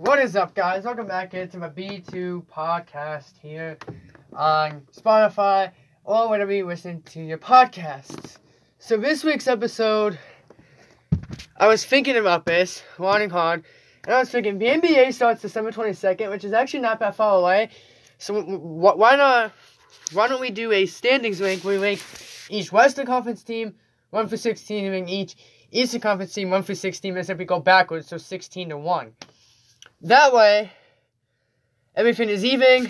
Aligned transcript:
What 0.00 0.18
is 0.18 0.34
up, 0.34 0.54
guys? 0.54 0.84
Welcome 0.84 1.06
back 1.06 1.34
into 1.34 1.58
my 1.58 1.68
B2 1.68 2.46
podcast 2.46 3.36
here 3.42 3.76
on 4.32 4.80
Spotify 4.96 5.72
or 6.04 6.30
whenever 6.30 6.54
you 6.54 6.64
listen 6.64 7.02
to 7.02 7.20
your 7.20 7.36
podcasts. 7.36 8.38
So, 8.78 8.96
this 8.96 9.24
week's 9.24 9.46
episode, 9.46 10.18
I 11.58 11.66
was 11.66 11.84
thinking 11.84 12.16
about 12.16 12.46
this, 12.46 12.82
wanting 12.98 13.28
hard, 13.28 13.62
and 14.06 14.14
I 14.14 14.20
was 14.20 14.30
thinking 14.30 14.58
the 14.58 14.68
NBA 14.68 15.12
starts 15.12 15.42
December 15.42 15.70
22nd, 15.70 16.30
which 16.30 16.44
is 16.44 16.54
actually 16.54 16.80
not 16.80 16.98
that 17.00 17.14
far 17.14 17.38
away. 17.38 17.68
So, 18.16 18.40
why 18.40 19.16
not? 19.16 19.52
Why 20.14 20.28
don't 20.28 20.40
we 20.40 20.50
do 20.50 20.72
a 20.72 20.86
standings 20.86 21.42
rank 21.42 21.62
where 21.62 21.78
we 21.78 21.82
rank 21.82 22.02
each 22.48 22.72
Western 22.72 23.04
Conference 23.04 23.42
team, 23.42 23.74
1 24.12 24.28
for 24.28 24.38
16, 24.38 24.94
and 24.94 25.10
each 25.10 25.36
Eastern 25.70 26.00
Conference 26.00 26.32
team, 26.32 26.48
1 26.48 26.62
for 26.62 26.74
16, 26.74 27.14
and 27.18 27.28
if 27.28 27.36
we 27.36 27.44
go 27.44 27.60
backwards, 27.60 28.06
so 28.06 28.16
16 28.16 28.70
to 28.70 28.78
1. 28.78 29.12
That 30.02 30.32
way, 30.32 30.70
everything 31.94 32.28
is 32.28 32.44
even. 32.44 32.88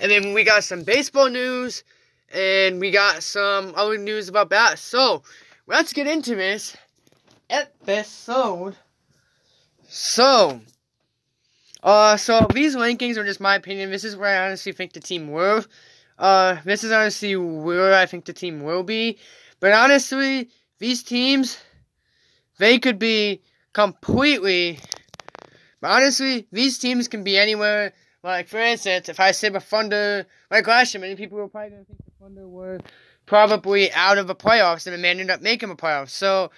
And 0.00 0.10
then 0.10 0.34
we 0.34 0.44
got 0.44 0.64
some 0.64 0.82
baseball 0.82 1.30
news, 1.30 1.82
and 2.32 2.78
we 2.78 2.90
got 2.90 3.22
some 3.22 3.72
other 3.74 3.96
news 3.96 4.28
about 4.28 4.50
that. 4.50 4.78
So, 4.78 5.22
let's 5.66 5.94
get 5.94 6.06
into 6.06 6.34
this 6.34 6.76
episode. 7.48 8.76
So, 9.88 10.60
uh, 11.82 12.16
so 12.16 12.46
these 12.52 12.76
rankings 12.76 13.16
are 13.16 13.24
just 13.24 13.40
my 13.40 13.54
opinion. 13.54 13.90
This 13.90 14.04
is 14.04 14.16
where 14.16 14.42
I 14.42 14.46
honestly 14.46 14.72
think 14.72 14.92
the 14.92 15.00
team 15.00 15.30
will. 15.30 15.64
Uh, 16.18 16.56
this 16.64 16.84
is 16.84 16.92
honestly 16.92 17.36
where 17.36 17.94
I 17.94 18.06
think 18.06 18.24
the 18.24 18.32
team 18.32 18.62
will 18.62 18.82
be. 18.82 19.18
But 19.60 19.72
honestly, 19.72 20.50
these 20.78 21.02
teams, 21.02 21.58
they 22.58 22.78
could 22.78 22.98
be 22.98 23.42
completely. 23.72 24.80
But 25.86 26.02
honestly, 26.02 26.48
these 26.50 26.78
teams 26.78 27.06
can 27.06 27.22
be 27.22 27.38
anywhere. 27.38 27.92
Like, 28.24 28.48
for 28.48 28.58
instance, 28.58 29.08
if 29.08 29.20
I 29.20 29.30
say 29.30 29.50
the 29.50 29.60
Thunder, 29.60 30.26
like 30.50 30.66
last 30.66 30.92
year, 30.92 31.00
many 31.00 31.14
people 31.14 31.38
were 31.38 31.46
probably 31.46 31.70
going 31.70 31.82
to 31.82 31.86
think 31.86 32.04
the 32.04 32.10
Thunder 32.18 32.48
were 32.48 32.80
probably 33.24 33.92
out 33.92 34.18
of 34.18 34.26
the 34.26 34.34
playoffs, 34.34 34.88
and 34.88 34.94
the 34.94 34.98
man 34.98 35.20
ended 35.20 35.30
up 35.30 35.42
making 35.42 35.68
the 35.68 35.76
playoffs. 35.76 36.10
So, 36.10 36.50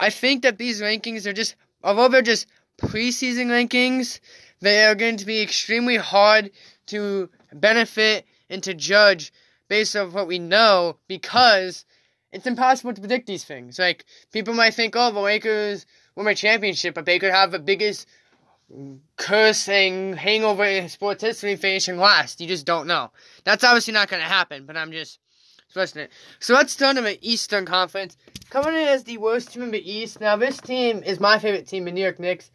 I 0.00 0.10
think 0.10 0.42
that 0.42 0.58
these 0.58 0.80
rankings 0.80 1.26
are 1.26 1.32
just, 1.32 1.54
although 1.84 2.08
they're 2.08 2.22
just 2.22 2.48
preseason 2.76 3.46
rankings, 3.46 4.18
they 4.60 4.84
are 4.84 4.96
going 4.96 5.18
to 5.18 5.26
be 5.26 5.42
extremely 5.42 5.96
hard 5.96 6.50
to 6.86 7.30
benefit 7.52 8.26
and 8.50 8.64
to 8.64 8.74
judge 8.74 9.32
based 9.68 9.94
on 9.94 10.12
what 10.12 10.26
we 10.26 10.40
know 10.40 10.96
because 11.06 11.84
it's 12.32 12.48
impossible 12.48 12.94
to 12.94 13.00
predict 13.00 13.28
these 13.28 13.44
things. 13.44 13.78
Like 13.78 14.04
people 14.32 14.54
might 14.54 14.74
think, 14.74 14.96
oh, 14.96 15.12
the 15.12 15.20
Lakers 15.20 15.86
won 16.16 16.26
a 16.26 16.34
championship, 16.34 16.96
but 16.96 17.06
they 17.06 17.20
could 17.20 17.30
have 17.30 17.52
the 17.52 17.60
biggest 17.60 18.08
cursing 19.16 20.14
hangover 20.14 20.88
sports 20.88 21.22
history 21.22 21.56
finishing 21.56 21.98
last. 21.98 22.40
You 22.40 22.48
just 22.48 22.66
don't 22.66 22.86
know. 22.86 23.12
That's 23.44 23.64
obviously 23.64 23.94
not 23.94 24.08
going 24.08 24.22
to 24.22 24.28
happen, 24.28 24.66
but 24.66 24.76
I'm 24.76 24.92
just 24.92 25.20
expressing 25.66 26.02
it. 26.02 26.10
So 26.40 26.54
let's 26.54 26.74
turn 26.76 26.96
to 26.96 27.02
the 27.02 27.18
Eastern 27.26 27.64
Conference. 27.64 28.16
Coming 28.50 28.74
in 28.74 28.88
as 28.88 29.04
the 29.04 29.18
worst 29.18 29.52
team 29.52 29.62
in 29.62 29.70
the 29.70 29.90
East. 29.90 30.20
Now, 30.20 30.36
this 30.36 30.60
team 30.60 31.02
is 31.04 31.20
my 31.20 31.38
favorite 31.38 31.66
team, 31.66 31.84
the 31.84 31.92
New 31.92 32.02
York 32.02 32.18
Knicks. 32.18 32.50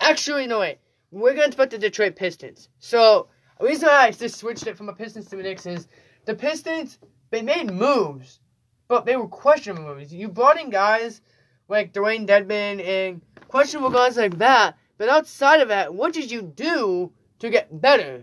Actually, 0.00 0.46
no, 0.46 0.60
wait. 0.60 0.78
We're 1.10 1.34
going 1.34 1.50
to 1.50 1.56
put 1.56 1.70
the 1.70 1.78
Detroit 1.78 2.16
Pistons. 2.16 2.68
So, 2.78 3.28
the 3.58 3.66
reason 3.66 3.88
I 3.88 4.10
just 4.12 4.36
switched 4.36 4.66
it 4.66 4.76
from 4.76 4.86
the 4.86 4.92
Pistons 4.92 5.26
to 5.28 5.36
the 5.36 5.42
Knicks 5.42 5.66
is 5.66 5.88
the 6.24 6.34
Pistons, 6.34 6.98
they 7.30 7.42
made 7.42 7.70
moves, 7.72 8.40
but 8.88 9.04
they 9.04 9.16
were 9.16 9.28
questionable 9.28 9.94
moves. 9.94 10.12
You 10.12 10.28
brought 10.28 10.60
in 10.60 10.70
guys 10.70 11.20
like 11.68 11.92
Dewayne 11.92 12.26
Dedmon 12.26 12.84
and 12.84 13.20
questionable 13.48 13.90
guys 13.90 14.16
like 14.16 14.38
that, 14.38 14.76
but 15.00 15.08
outside 15.08 15.62
of 15.62 15.68
that, 15.68 15.94
what 15.94 16.12
did 16.12 16.30
you 16.30 16.42
do 16.42 17.10
to 17.38 17.48
get 17.48 17.80
better? 17.80 18.22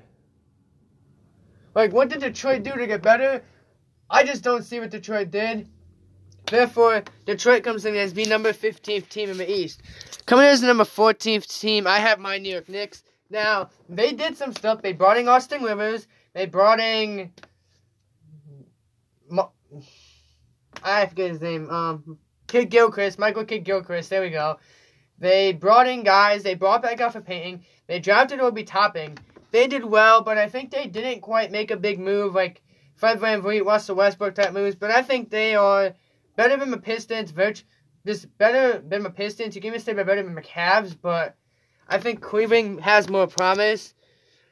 Like, 1.74 1.92
what 1.92 2.10
did 2.10 2.20
Detroit 2.20 2.62
do 2.62 2.72
to 2.74 2.86
get 2.86 3.02
better? 3.02 3.42
I 4.12 4.24
just 4.24 4.44
don't 4.44 4.64
see 4.64 4.80
what 4.80 4.92
Detroit 4.92 5.32
did. 5.32 5.68
Therefore, 6.46 7.04
Detroit 7.26 7.64
comes 7.64 7.86
in 7.86 7.96
as 7.96 8.14
the 8.14 8.26
number 8.26 8.54
15th 8.54 9.10
team 9.10 9.32
in 9.32 9.40
the 9.40 9.52
East. 9.52 9.82
Coming 10.28 10.46
in 10.46 10.52
as 10.52 10.62
the 10.62 10.68
number 10.68 10.84
14th 10.84 11.60
team, 11.60 11.88
I 11.88 11.98
have 11.98 12.20
my 12.20 12.38
New 12.38 12.52
York 12.52 12.70
Knicks. 12.70 13.02
Now, 13.32 13.72
they 13.90 14.14
did 14.14 14.38
some 14.38 14.54
stuff. 14.54 14.84
They 14.84 14.94
brought 14.94 15.18
in 15.18 15.28
Austin 15.28 15.64
Rivers. 15.64 16.06
They 16.36 16.46
brought 16.46 16.80
in. 16.80 17.32
I 20.84 21.08
forget 21.08 21.32
his 21.32 21.42
name. 21.42 21.72
Um, 21.72 22.20
Kidd-Gilchrist, 22.46 23.18
Michael 23.18 23.46
Kidd-Gilchrist. 23.46 24.12
There 24.12 24.22
we 24.22 24.30
go. 24.30 24.60
They 25.20 25.54
brought 25.54 25.88
in 25.88 26.04
guys. 26.04 26.44
They 26.44 26.56
brought 26.56 26.82
back 26.82 27.00
Elfrid 27.00 27.26
Payton. 27.26 27.64
They 27.88 28.00
drafted 28.00 28.40
Obi 28.40 28.64
Toppin. 28.64 29.18
They 29.52 29.68
did 29.68 29.84
well, 29.84 30.22
but 30.22 30.38
I 30.38 30.50
think 30.50 30.72
they 30.72 30.88
didn't 30.88 31.22
quite 31.22 31.52
make 31.52 31.72
a 31.72 31.78
big 31.78 32.00
move 32.00 32.36
like 32.36 32.62
Fred 32.96 33.20
Van 33.20 33.42
VanVleet, 33.42 33.66
Russell 33.66 33.96
Westbrook 33.96 34.36
type 34.36 34.54
moves. 34.54 34.76
But 34.76 34.92
I 34.92 35.02
think 35.02 35.30
they 35.30 35.56
are 35.56 35.94
better 36.36 36.58
than 36.58 36.72
the 36.72 36.78
Pistons. 36.78 37.32
Virtu- 37.32 37.64
just 38.06 38.38
better 38.38 38.80
than 38.80 39.04
the 39.04 39.10
Pistons. 39.10 39.56
You 39.56 39.62
can 39.62 39.70
even 39.70 39.80
say 39.80 39.94
they're 39.94 40.06
better 40.06 40.24
than 40.24 40.36
the 40.36 40.42
Cavs, 40.42 40.96
but 41.00 41.36
I 41.88 41.98
think 41.98 42.22
Cleveland 42.22 42.82
has 42.82 43.10
more 43.10 43.28
promise. 43.28 43.94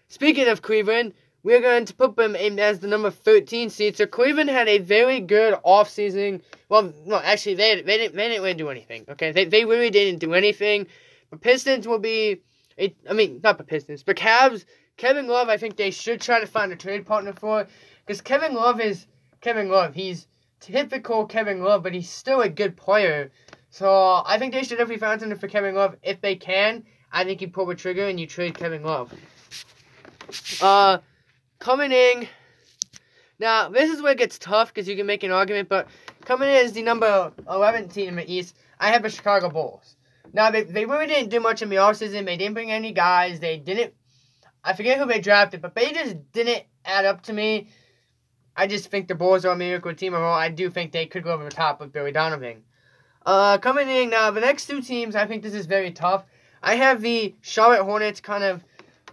Speaking 0.07 0.47
of 0.47 0.61
Cleveland, 0.61 1.13
we're 1.45 1.61
going 1.61 1.85
to 1.85 1.93
put 1.93 2.15
them 2.15 2.35
in 2.35 2.57
as 2.57 2.79
the 2.79 2.87
number 2.87 3.11
13 3.11 3.69
seed. 3.69 3.95
So 3.95 4.07
Cleveland 4.07 4.49
had 4.49 4.67
a 4.67 4.79
very 4.79 5.19
good 5.19 5.53
offseason. 5.63 6.41
Well, 6.69 6.91
no, 7.05 7.17
actually, 7.17 7.53
they, 7.53 7.83
they, 7.83 7.99
didn't, 7.99 8.15
they 8.15 8.29
didn't 8.29 8.41
really 8.41 8.55
do 8.55 8.69
anything. 8.69 9.05
Okay, 9.09 9.31
they, 9.31 9.45
they 9.45 9.63
really 9.63 9.91
didn't 9.91 10.19
do 10.19 10.33
anything. 10.33 10.87
The 11.29 11.37
Pistons 11.37 11.87
will 11.87 11.99
be, 11.99 12.41
a, 12.79 12.95
I 13.07 13.13
mean, 13.13 13.41
not 13.43 13.59
the 13.59 13.63
Pistons, 13.63 14.01
but 14.01 14.17
Cavs. 14.17 14.65
Kevin 14.97 15.27
Love, 15.27 15.47
I 15.47 15.57
think 15.57 15.77
they 15.77 15.91
should 15.91 16.19
try 16.19 16.39
to 16.39 16.47
find 16.47 16.71
a 16.71 16.75
trade 16.75 17.05
partner 17.05 17.31
for. 17.31 17.67
Because 18.03 18.21
Kevin 18.21 18.55
Love 18.55 18.81
is 18.81 19.05
Kevin 19.41 19.69
Love. 19.69 19.93
He's 19.93 20.25
typical 20.61 21.27
Kevin 21.27 21.61
Love, 21.61 21.83
but 21.83 21.93
he's 21.93 22.09
still 22.09 22.41
a 22.41 22.49
good 22.49 22.75
player. 22.75 23.31
So 23.69 24.23
I 24.25 24.39
think 24.39 24.51
they 24.51 24.63
should 24.63 24.79
definitely 24.79 24.97
find 24.97 25.19
something 25.19 25.37
for 25.37 25.47
Kevin 25.47 25.75
Love 25.75 25.95
if 26.01 26.21
they 26.21 26.37
can. 26.37 26.85
I 27.11 27.23
think 27.23 27.39
you 27.41 27.49
pull 27.49 27.67
the 27.67 27.75
trigger 27.75 28.07
and 28.07 28.19
you 28.19 28.25
trade 28.25 28.57
Kevin 28.57 28.81
Love. 28.81 29.13
Uh, 30.59 30.97
coming 31.59 31.91
in. 31.91 32.27
Now, 33.39 33.69
this 33.69 33.91
is 33.91 34.01
where 34.01 34.13
it 34.13 34.17
gets 34.17 34.37
tough 34.37 34.73
because 34.73 34.87
you 34.87 34.95
can 34.95 35.05
make 35.05 35.23
an 35.23 35.31
argument, 35.31 35.67
but 35.67 35.87
coming 36.23 36.47
in 36.49 36.55
as 36.55 36.73
the 36.73 36.81
number 36.81 37.31
11 37.49 37.89
team 37.89 38.09
in 38.09 38.15
the 38.15 38.33
East, 38.33 38.55
I 38.79 38.91
have 38.91 39.03
the 39.03 39.09
Chicago 39.09 39.49
Bulls. 39.49 39.95
Now, 40.33 40.51
they, 40.51 40.63
they 40.63 40.85
really 40.85 41.07
didn't 41.07 41.29
do 41.29 41.39
much 41.39 41.61
in 41.61 41.69
the 41.69 41.77
offseason. 41.77 42.25
They 42.25 42.37
didn't 42.37 42.53
bring 42.53 42.71
any 42.71 42.91
guys. 42.91 43.39
They 43.39 43.57
didn't. 43.57 43.93
I 44.63 44.73
forget 44.73 44.97
who 44.97 45.05
they 45.05 45.19
drafted, 45.19 45.61
but 45.61 45.75
they 45.75 45.91
just 45.91 46.31
didn't 46.31 46.63
add 46.83 47.05
up 47.05 47.23
to 47.23 47.33
me. 47.33 47.69
I 48.55 48.67
just 48.67 48.89
think 48.89 49.07
the 49.07 49.15
Bulls 49.15 49.45
are 49.45 49.51
a 49.51 49.55
miracle 49.55 49.93
team 49.93 50.13
overall. 50.13 50.33
I 50.33 50.49
do 50.49 50.69
think 50.69 50.91
they 50.91 51.05
could 51.05 51.23
go 51.23 51.33
over 51.33 51.43
the 51.43 51.51
top 51.51 51.79
with 51.79 51.91
Billy 51.91 52.11
Donovan. 52.11 52.63
Uh, 53.25 53.57
coming 53.57 53.89
in 53.89 54.09
now, 54.09 54.31
the 54.31 54.39
next 54.39 54.67
two 54.67 54.81
teams, 54.81 55.15
I 55.15 55.25
think 55.25 55.43
this 55.43 55.53
is 55.53 55.65
very 55.65 55.91
tough. 55.91 56.25
I 56.63 56.75
have 56.75 57.01
the 57.01 57.35
Charlotte 57.41 57.83
Hornets 57.83 58.21
kind 58.21 58.43
of 58.43 58.63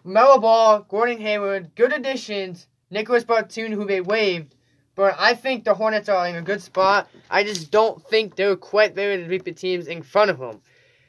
Melo 0.05 0.39
Ball, 0.39 0.81
Gordon 0.89 1.21
Hayward, 1.21 1.75
good 1.77 1.93
additions, 1.93 2.67
Nicolas 2.91 3.23
Batum, 3.23 3.73
who 3.73 3.85
they 3.85 4.01
waived. 4.01 4.57
But 4.95 5.15
I 5.19 5.35
think 5.35 5.65
the 5.65 5.75
Hornets 5.75 6.09
are 6.09 6.27
in 6.27 6.35
a 6.35 6.43
good 6.43 6.61
spot. 6.61 7.09
I 7.31 7.45
just 7.45 7.71
don't 7.71 8.03
think 8.09 8.35
they're 8.35 8.57
quite 8.57 8.95
there 8.95 9.17
to 9.17 9.29
beat 9.29 9.45
the 9.45 9.53
teams 9.53 9.87
in 9.87 10.03
front 10.03 10.31
of 10.31 10.39
them. 10.39 10.61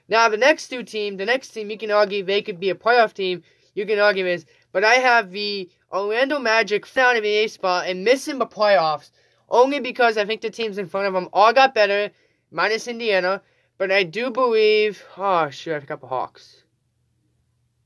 Now, 0.08 0.30
the 0.30 0.38
next 0.38 0.68
two 0.68 0.84
teams, 0.84 1.18
the 1.18 1.26
next 1.26 1.50
team, 1.50 1.72
you 1.72 1.78
can 1.78 1.90
argue 1.90 2.24
they 2.24 2.42
could 2.42 2.60
be 2.60 2.70
a 2.70 2.76
playoff 2.76 3.14
team. 3.14 3.42
You 3.74 3.86
can 3.86 4.00
argue 4.00 4.28
is, 4.28 4.46
but 4.72 4.84
I 4.84 4.96
have 4.96 5.32
the 5.32 5.70
Orlando 5.92 6.38
Magic 6.38 6.86
found 6.86 7.18
in 7.18 7.24
the 7.24 7.30
A 7.30 7.48
spot 7.48 7.88
and 7.88 8.04
missing 8.04 8.38
the 8.38 8.46
playoffs 8.46 9.10
only 9.50 9.80
because 9.80 10.18
I 10.18 10.26
think 10.26 10.42
the 10.42 10.50
teams 10.50 10.78
in 10.78 10.86
front 10.86 11.08
of 11.08 11.14
them 11.14 11.30
all 11.34 11.52
got 11.52 11.74
better, 11.74 12.12
minus 12.52 12.88
Indiana. 12.88 13.42
But 13.80 13.92
I 13.92 14.04
do 14.04 14.30
believe. 14.30 15.04
Oh, 15.18 15.50
shoot, 15.50 15.72
I 15.72 15.74
have 15.76 15.84
forgot 15.84 16.02
the 16.02 16.08
Hawks. 16.08 16.63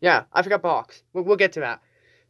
Yeah, 0.01 0.23
I 0.33 0.41
forgot 0.41 0.61
the 0.61 0.69
Hawks. 0.69 1.03
We'll, 1.13 1.23
we'll 1.23 1.37
get 1.37 1.53
to 1.53 1.59
that. 1.61 1.81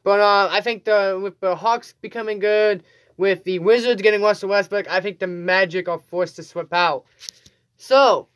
But 0.04 0.20
uh, 0.20 0.50
I 0.52 0.62
think 0.62 0.86
the 0.86 1.20
with 1.22 1.40
the 1.40 1.56
Hawks 1.56 1.94
becoming 2.02 2.40
good, 2.40 2.84
with 3.18 3.44
the 3.44 3.60
Wizards 3.60 4.02
getting 4.02 4.22
Russell 4.22 4.50
Westbrook, 4.50 4.90
I 4.90 5.02
think 5.02 5.20
the 5.20 5.28
Magic 5.28 5.90
are 5.90 6.00
forced 6.00 6.36
to 6.38 6.44
slip 6.44 6.74
out. 6.74 7.06
So, 7.78 8.28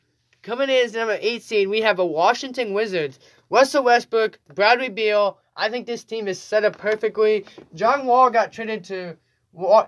coming 0.41 0.69
in 0.69 0.85
as 0.85 0.93
number 0.93 1.17
8 1.19 1.41
seed, 1.41 1.67
we 1.67 1.81
have 1.81 1.97
the 1.97 2.05
Washington 2.05 2.73
Wizards. 2.73 3.19
Russell 3.49 3.83
Westbrook, 3.83 4.39
Bradley 4.53 4.89
Beal. 4.89 5.37
I 5.55 5.69
think 5.69 5.85
this 5.85 6.03
team 6.03 6.27
is 6.27 6.39
set 6.41 6.63
up 6.63 6.77
perfectly. 6.77 7.45
John 7.75 8.05
Wall 8.05 8.29
got 8.29 8.51
traded 8.51 8.83
to 8.85 9.17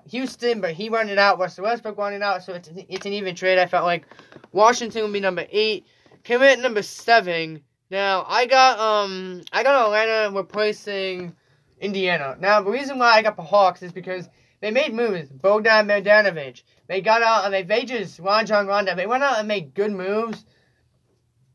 Houston, 0.10 0.62
but 0.62 0.74
he 0.74 0.90
wanted 0.90 1.18
out. 1.18 1.40
Russell 1.40 1.64
Westbrook 1.66 1.98
wanted 1.98 2.22
out, 2.22 2.44
so 2.44 2.54
it's, 2.54 2.70
it's 2.90 3.06
an 3.06 3.14
even 3.14 3.36
trade. 3.36 3.60
I 3.60 3.66
felt 3.66 3.86
like 3.86 4.06
Washington 4.52 5.04
would 5.04 5.14
be 5.14 5.20
number 5.20 5.46
eight. 5.50 5.86
Coming 6.24 6.48
Commit 6.48 6.60
number 6.60 6.82
seven. 6.82 7.62
Now 7.94 8.26
I 8.28 8.48
got 8.48 8.80
um 8.80 9.44
I 9.52 9.62
got 9.62 9.86
Atlanta 9.86 10.36
replacing 10.36 11.36
Indiana. 11.80 12.36
Now 12.40 12.60
the 12.60 12.72
reason 12.72 12.98
why 12.98 13.12
I 13.12 13.22
got 13.22 13.36
the 13.36 13.44
Hawks 13.44 13.84
is 13.84 13.92
because 13.92 14.28
they 14.62 14.72
made 14.72 14.96
moves. 14.96 15.30
Bogdan 15.30 15.88
Bogdanovic. 15.88 16.64
They 16.88 17.02
got 17.02 17.22
out 17.22 17.46
and 17.46 17.54
they 17.54 17.62
they 17.62 17.86
just 17.86 18.18
Rajon 18.18 18.66
Rondo. 18.66 18.96
They 18.96 19.06
went 19.06 19.22
out 19.22 19.38
and 19.38 19.48
made 19.48 19.76
good 19.76 19.92
moves. 19.92 20.44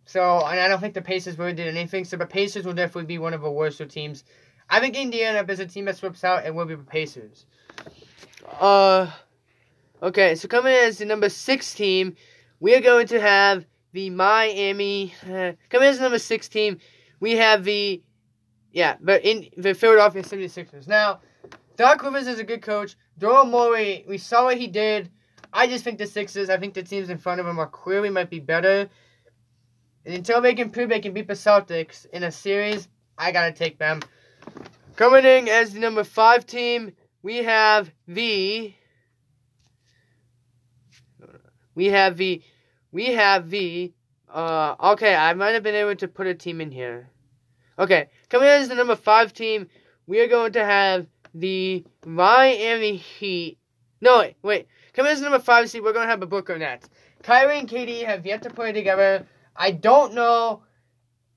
So, 0.05 0.39
and 0.47 0.61
I 0.61 0.69
don't 0.69 0.79
think 0.79 0.95
the 0.95 1.03
Pacers 1.03 1.37
really 1.39 1.55
did 1.55 1.67
anything. 1.67 2.05
So 2.05 2.17
the 2.17 2.25
Pacers 2.25 2.65
will 2.65 2.73
definitely 2.73 3.07
be 3.07 3.19
one 3.19 3.35
of 3.35 3.43
the 3.43 3.51
worst 3.51 3.83
teams. 3.89 4.23
I 4.71 4.79
think 4.79 4.95
Indiana, 4.95 5.45
there's 5.45 5.59
a 5.59 5.67
team 5.67 5.87
that 5.87 5.97
slips 5.97 6.23
out, 6.23 6.47
and 6.47 6.55
will 6.55 6.67
be 6.67 6.77
the 6.77 6.85
Pacers. 6.85 7.47
Uh, 8.61 9.11
okay. 10.01 10.37
So 10.37 10.47
coming 10.47 10.73
in 10.73 10.85
as 10.85 10.99
the 10.99 11.05
number 11.05 11.31
six 11.31 11.75
team, 11.75 12.15
we 12.61 12.77
are 12.77 12.81
going 12.81 13.09
to 13.09 13.21
have 13.21 13.67
the 13.93 14.11
Miami. 14.11 15.15
Uh, 15.25 15.53
coming 15.71 15.89
in 15.89 15.95
as 15.95 16.01
number 16.01 16.19
six 16.19 16.49
team, 16.49 16.79
we 17.21 17.33
have 17.33 17.65
the 17.65 18.03
yeah, 18.73 18.97
but 19.01 19.25
in 19.25 19.49
the 19.57 19.75
Philadelphia 19.75 20.23
76ers. 20.23 20.87
Now, 20.87 21.21
Doc 21.77 22.03
Rivers 22.03 22.27
is 22.27 22.39
a 22.39 22.45
good 22.45 22.63
coach. 22.63 22.97
Daryl 23.19 23.49
Morey, 23.49 24.05
we 24.07 24.19
saw 24.19 24.45
what 24.45 24.59
he 24.59 24.67
did. 24.67 25.11
I 25.53 25.67
just 25.67 25.85
think 25.85 25.99
the 25.99 26.07
Sixers, 26.07 26.51
I 26.51 26.59
think 26.59 26.75
the 26.75 26.83
teams 26.83 27.09
in 27.09 27.19
front 27.19 27.41
of 27.41 27.47
them 27.47 27.59
are 27.59 27.67
clearly 27.67 28.11
might 28.11 28.31
be 28.31 28.41
better. 28.41 28.89
And 30.05 30.15
until 30.15 30.41
they 30.41 30.55
can 30.55 30.71
prove 30.71 30.89
they 30.89 31.01
can 31.01 31.15
beat 31.15 31.27
the 31.27 31.35
Celtics 31.35 32.07
in 32.11 32.23
a 32.23 32.31
series, 32.31 32.89
I 33.17 33.33
gotta 33.33 33.53
take 33.53 33.79
them. 33.79 34.01
Coming 34.97 35.25
in 35.25 35.49
as 35.49 35.73
the 35.73 35.81
number 35.81 36.05
five 36.05 36.45
team, 36.45 36.93
we 37.23 37.39
have 37.39 37.91
the 38.07 38.75
we 41.75 41.87
have 41.87 42.17
the 42.17 42.43
we 42.93 43.13
have 43.13 43.51
the 43.51 43.93
uh 44.33 44.75
okay, 44.93 45.15
I 45.15 45.35
might 45.35 45.53
have 45.53 45.63
been 45.63 45.75
able 45.75 45.97
to 45.97 46.09
put 46.09 46.27
a 46.27 46.35
team 46.35 46.61
in 46.61 46.71
here. 46.71 47.11
Okay, 47.79 48.09
coming 48.29 48.49
in 48.49 48.63
as 48.63 48.69
the 48.69 48.75
number 48.75 48.97
five 48.97 49.33
team, 49.33 49.69
we 50.07 50.21
are 50.21 50.29
going 50.29 50.53
to 50.53 50.65
have 50.65 51.07
the 51.35 51.85
Miami 52.05 52.97
Heat. 52.97 53.59
No, 54.01 54.19
wait, 54.19 54.37
wait. 54.43 54.69
Coming 54.93 55.11
in 55.11 55.15
as 55.15 55.21
the 55.21 55.29
number 55.29 55.45
five 55.45 55.69
seed, 55.71 55.83
we're 55.83 55.93
going 55.93 56.07
to 56.07 56.11
have 56.11 56.21
the 56.21 56.27
Brooklyn 56.27 56.61
Nets. 56.61 56.89
Kyrie 57.23 57.59
and 57.59 57.69
KD 57.69 58.05
have 58.05 58.27
yet 58.27 58.43
to 58.43 58.51
play 58.51 58.73
together. 58.73 59.27
I 59.55 59.73
don't 59.73 60.15
know, 60.15 60.63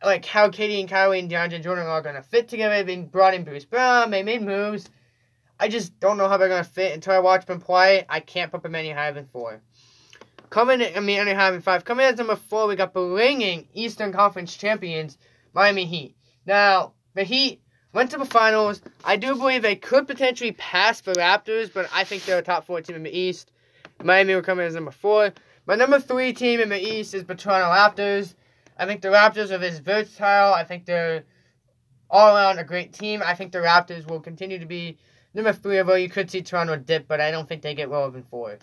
like 0.04 0.26
how 0.26 0.50
KD 0.50 0.80
and 0.80 0.90
Kyrie 0.90 1.20
and 1.20 1.30
DeAndre 1.30 1.62
Jordan 1.62 1.88
are 1.88 2.02
going 2.02 2.16
to 2.16 2.22
fit 2.22 2.48
together. 2.48 2.76
They've 2.76 2.86
been 2.86 3.08
brought 3.08 3.34
in 3.34 3.44
Bruce 3.44 3.66
Brown. 3.66 4.12
They 4.12 4.24
made 4.24 4.42
moves. 4.42 4.90
I 5.60 5.68
just 5.68 6.00
don't 6.00 6.18
know 6.18 6.28
how 6.28 6.38
they're 6.38 6.50
going 6.50 6.64
to 6.64 6.70
fit 6.70 6.94
until 6.94 7.14
I 7.14 7.20
watch 7.20 7.46
them 7.46 7.60
play. 7.60 8.06
I 8.10 8.20
can't 8.20 8.52
put 8.52 8.64
them 8.64 8.76
any 8.76 8.92
higher 8.92 9.14
than 9.14 9.28
four. 9.28 9.62
Coming 10.52 10.82
in, 10.82 10.98
I 10.98 11.00
mean, 11.00 11.26
higher 11.28 11.54
than 11.54 11.62
five. 11.62 11.86
Coming 11.86 12.06
in 12.06 12.12
as 12.12 12.18
number 12.18 12.36
four, 12.36 12.68
we 12.68 12.76
got 12.76 12.94
the 12.94 13.00
reigning 13.02 13.70
Eastern 13.74 14.12
Conference 14.12 14.54
champions, 14.54 15.18
Miami 15.54 15.86
Heat. 15.86 16.14
Now, 16.46 16.92
the 17.14 17.24
Heat 17.24 17.62
went 17.94 18.12
to 18.12 18.18
the 18.18 18.26
finals. 18.26 18.82
I 19.06 19.16
do 19.16 19.34
believe 19.34 19.62
they 19.62 19.78
could 19.78 20.08
potentially 20.08 20.52
pass 20.52 21.00
the 21.00 21.14
Raptors, 21.14 21.74
but 21.74 21.90
I 21.94 22.04
think 22.04 22.26
they're 22.26 22.40
a 22.40 22.42
top 22.42 22.66
four 22.66 22.82
team 22.82 22.98
in 22.98 23.04
the 23.04 23.18
East. 23.18 23.50
Miami 24.04 24.36
will 24.36 24.42
come 24.42 24.60
in 24.60 24.66
as 24.66 24.76
number 24.76 24.92
four. 24.92 25.32
My 25.68 25.76
number 25.76 26.02
three 26.02 26.34
team 26.34 26.60
in 26.60 26.68
the 26.68 26.82
East 26.82 27.14
is 27.14 27.24
the 27.24 27.34
Toronto 27.34 27.70
Raptors. 27.70 28.36
I 28.78 28.86
think 28.86 29.02
the 29.02 29.08
Raptors 29.08 29.52
are 29.52 29.58
this 29.58 29.80
versatile. 29.80 30.54
I 30.54 30.66
think 30.66 30.86
they're 30.86 31.24
all 32.10 32.36
around 32.36 32.60
a 32.60 32.66
great 32.66 32.92
team. 32.92 33.24
I 33.26 33.36
think 33.36 33.54
the 33.54 33.60
Raptors 33.60 34.06
will 34.06 34.20
continue 34.20 34.60
to 34.60 34.66
be 34.66 34.98
number 35.34 35.54
three, 35.54 35.80
although 35.80 35.96
you 35.96 36.10
could 36.10 36.30
see 36.30 36.42
Toronto 36.42 36.76
dip, 36.76 37.08
but 37.08 37.22
I 37.22 37.32
don't 37.32 37.48
think 37.48 37.62
they 37.62 37.74
get 37.74 37.90
lower 37.90 38.12
than 38.12 38.24
four. 38.24 38.58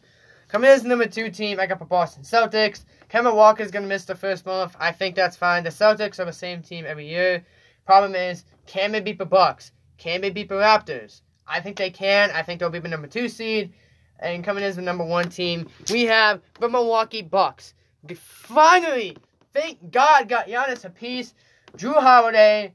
Coming 0.49 0.71
in 0.71 0.77
as 0.77 0.83
the 0.83 0.89
number 0.89 1.06
two 1.06 1.31
team, 1.31 1.61
I 1.61 1.67
got 1.67 1.79
the 1.79 1.85
Boston 1.85 2.23
Celtics. 2.23 2.85
Kemba 3.11 3.35
Walker 3.35 3.62
is 3.62 3.71
going 3.71 3.83
to 3.83 3.89
miss 3.89 4.06
the 4.06 4.15
first 4.15 4.47
month. 4.47 4.75
I 4.81 4.93
think 4.93 5.15
that's 5.15 5.37
fine. 5.37 5.62
The 5.62 5.71
Celtics 5.71 6.19
are 6.19 6.25
the 6.25 6.33
same 6.33 6.62
team 6.62 6.87
every 6.87 7.06
year. 7.06 7.45
Problem 7.85 8.15
is, 8.15 8.45
can 8.67 8.93
they 8.93 9.00
beat 9.00 9.19
the 9.19 9.27
Bucks? 9.27 9.73
Can 9.99 10.23
they 10.23 10.31
beat 10.31 10.49
the 10.49 10.55
Raptors? 10.55 11.21
I 11.47 11.61
think 11.61 11.77
they 11.77 11.91
can. 11.91 12.31
I 12.31 12.43
think 12.43 12.61
they'll 12.61 12.71
be 12.71 12.79
the 12.79 12.89
number 12.89 13.09
two 13.09 13.29
seed. 13.29 13.73
And 14.21 14.43
coming 14.43 14.65
in 14.65 14.71
as 14.71 14.77
the 14.77 14.83
number 14.83 15.05
one 15.05 15.29
team, 15.29 15.69
we 15.91 16.05
have 16.05 16.41
the 16.61 16.69
Milwaukee 16.69 17.23
Bucks. 17.23 17.75
Finally, 18.17 19.17
thank 19.53 19.91
God, 19.91 20.29
got 20.29 20.47
Giannis 20.49 20.85
a 20.85 20.91
piece. 20.91 21.35
Jrue 21.77 21.94
Holiday, 21.94 22.73